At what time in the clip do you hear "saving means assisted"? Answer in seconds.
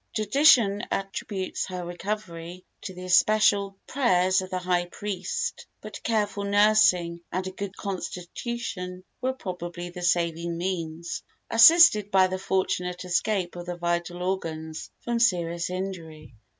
10.01-12.09